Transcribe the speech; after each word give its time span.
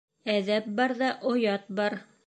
Әҙәп 0.35 0.71
барҙа 0.81 1.11
оят 1.35 1.73
бар. 1.83 2.01